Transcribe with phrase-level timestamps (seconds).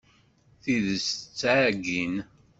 [0.61, 2.15] Tidet tettɛeggin.